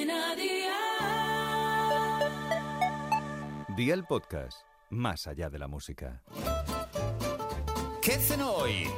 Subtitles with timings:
[0.00, 0.70] Cadena Dial.
[3.76, 6.22] Día el podcast, más allá de la música.
[8.00, 8.88] ¿Qué hacen hoy?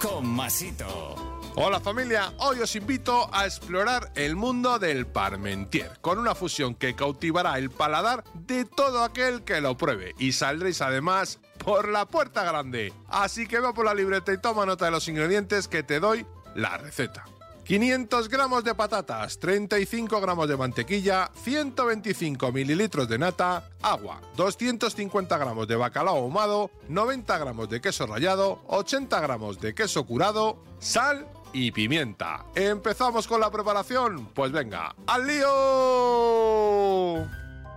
[0.00, 1.14] Con Masito.
[1.56, 6.94] Hola familia, hoy os invito a explorar el mundo del parmentier, con una fusión que
[6.94, 12.44] cautivará el paladar de todo aquel que lo pruebe y saldréis además por la puerta
[12.44, 12.94] grande.
[13.08, 16.24] Así que ve por la libreta y toma nota de los ingredientes que te doy
[16.54, 17.26] la receta.
[17.70, 25.68] 500 gramos de patatas, 35 gramos de mantequilla, 125 mililitros de nata, agua, 250 gramos
[25.68, 31.70] de bacalao ahumado, 90 gramos de queso rallado, 80 gramos de queso curado, sal y
[31.70, 32.44] pimienta.
[32.56, 34.26] ¿Empezamos con la preparación?
[34.34, 36.19] Pues venga, ¡al lío!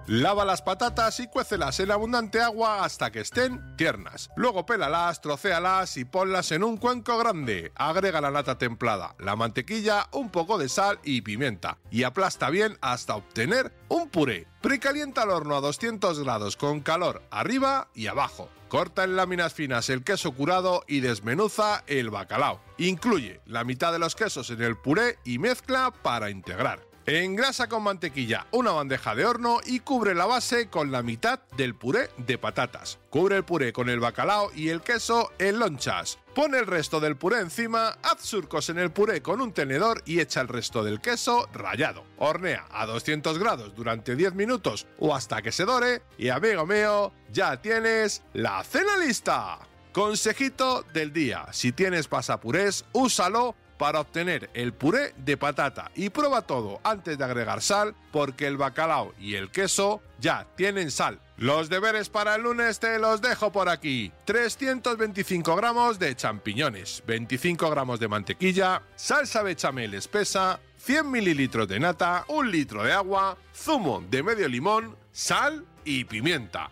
[0.07, 4.29] Lava las patatas y cuécelas en abundante agua hasta que estén tiernas.
[4.35, 7.71] Luego pélalas, trocéalas y ponlas en un cuenco grande.
[7.75, 12.77] Agrega la nata templada, la mantequilla, un poco de sal y pimienta y aplasta bien
[12.81, 14.45] hasta obtener un puré.
[14.61, 18.49] Precalienta el horno a 200 grados con calor arriba y abajo.
[18.67, 22.59] Corta en láminas finas el queso curado y desmenuza el bacalao.
[22.77, 26.92] Incluye la mitad de los quesos en el puré y mezcla para integrar.
[27.05, 31.75] Engrasa con mantequilla una bandeja de horno y cubre la base con la mitad del
[31.75, 32.97] puré de patatas.
[33.09, 36.17] Cubre el puré con el bacalao y el queso en lonchas.
[36.33, 40.21] Pone el resto del puré encima, haz surcos en el puré con un tenedor y
[40.21, 42.05] echa el resto del queso rallado.
[42.19, 47.11] Hornea a 200 grados durante 10 minutos o hasta que se dore y amigo mío,
[47.33, 49.59] ya tienes la cena lista.
[49.91, 56.43] Consejito del día, si tienes pasapurés, úsalo para obtener el puré de patata y prueba
[56.43, 61.19] todo antes de agregar sal porque el bacalao y el queso ya tienen sal.
[61.35, 64.09] Los deberes para el lunes te los dejo por aquí.
[64.23, 72.23] 325 gramos de champiñones, 25 gramos de mantequilla, salsa bechamel espesa, 100 mililitros de nata,
[72.29, 76.71] un litro de agua, zumo de medio limón, sal y pimienta.